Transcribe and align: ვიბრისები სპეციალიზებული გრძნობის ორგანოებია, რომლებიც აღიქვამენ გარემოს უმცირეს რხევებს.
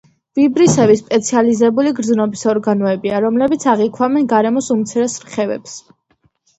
ვიბრისები 0.37 0.95
სპეციალიზებული 1.01 1.91
გრძნობის 2.01 2.43
ორგანოებია, 2.55 3.23
რომლებიც 3.29 3.69
აღიქვამენ 3.77 4.29
გარემოს 4.35 4.75
უმცირეს 4.81 5.23
რხევებს. 5.31 5.83